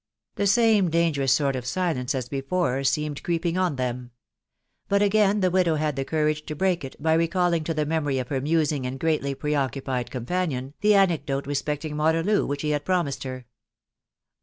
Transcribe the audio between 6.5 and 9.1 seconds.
break it, by recalling to the memory of her musing and